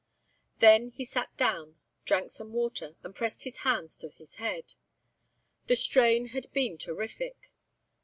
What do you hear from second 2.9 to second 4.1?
and pressed his hands to